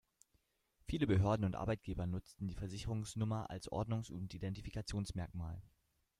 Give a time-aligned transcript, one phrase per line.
[0.87, 5.61] Viele Behörden und Arbeitgeber nutzten die Versicherungsnummer als Ordnungs- und Identifikationsmerkmal.